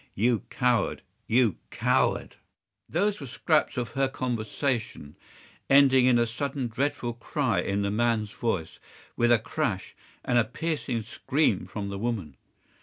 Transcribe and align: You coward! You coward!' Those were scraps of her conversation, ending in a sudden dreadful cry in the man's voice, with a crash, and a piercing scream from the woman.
You 0.15 0.39
coward! 0.49 1.03
You 1.27 1.57
coward!' 1.69 2.35
Those 2.89 3.19
were 3.19 3.27
scraps 3.27 3.77
of 3.77 3.89
her 3.91 4.07
conversation, 4.07 5.15
ending 5.69 6.07
in 6.07 6.17
a 6.17 6.25
sudden 6.25 6.69
dreadful 6.69 7.13
cry 7.13 7.59
in 7.59 7.83
the 7.83 7.91
man's 7.91 8.31
voice, 8.31 8.79
with 9.15 9.31
a 9.31 9.37
crash, 9.37 9.95
and 10.25 10.39
a 10.39 10.43
piercing 10.43 11.03
scream 11.03 11.67
from 11.67 11.89
the 11.89 11.99
woman. 11.99 12.35